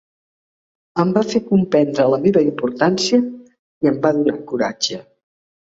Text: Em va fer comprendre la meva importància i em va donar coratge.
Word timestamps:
Em 1.03 1.11
va 1.17 1.23
fer 1.33 1.41
comprendre 1.51 2.07
la 2.15 2.21
meva 2.25 2.45
importància 2.49 3.21
i 3.29 3.95
em 3.95 4.05
va 4.09 4.17
donar 4.21 4.39
coratge. 4.55 5.05